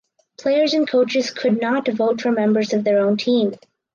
Players 0.39 0.73
and 0.73 0.89
coaches 0.89 1.29
could 1.29 1.61
not 1.61 1.87
vote 1.87 2.21
for 2.21 2.31
members 2.31 2.73
of 2.73 2.83
their 2.83 2.97
own 3.05 3.17
team. 3.17 3.53